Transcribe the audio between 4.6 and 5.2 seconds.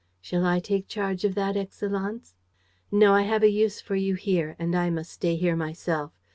I must